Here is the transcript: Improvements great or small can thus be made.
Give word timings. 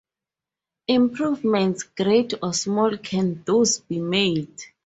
Improvements 0.87 1.83
great 1.83 2.33
or 2.41 2.55
small 2.55 2.97
can 2.97 3.43
thus 3.45 3.77
be 3.81 3.99
made. 3.99 4.49